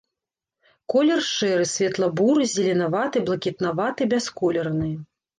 Колер 0.91 1.19
шэры, 1.33 1.65
светла-буры, 1.73 2.43
зеленаваты, 2.53 3.21
блакітнаваты, 3.27 4.07
бясколерны. 4.15 4.89